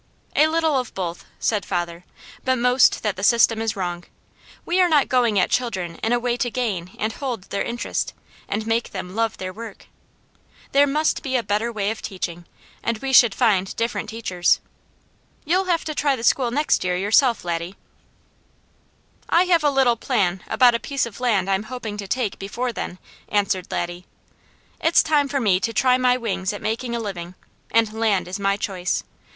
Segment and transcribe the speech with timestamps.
[0.35, 2.03] "A little of both," said father,
[2.43, 4.03] "but most that the system is wrong.
[4.65, 8.15] We are not going at children in a way to gain and hold their interest,
[8.49, 9.85] and make them love their work.
[10.71, 12.47] There must be a better way of teaching,
[12.81, 14.59] and we should find different teachers.
[15.45, 17.75] You'll have to try the school next year yourself, Laddie."
[19.29, 22.39] "I have a little plan about a piece of land I am hoping to take
[22.39, 22.97] before then,"
[23.29, 24.07] answered Laddie.
[24.79, 27.35] "It's time for me to try my wings at making a living,
[27.69, 29.03] and land is my choice.